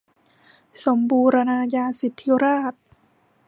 [0.85, 2.83] สมบูรณาญาสิทธิราชย์